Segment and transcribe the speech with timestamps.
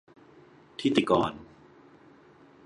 [0.79, 1.31] ฐิติกร